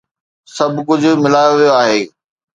[0.55, 2.01] سڀ ڪجهه ملايو ويو آهي.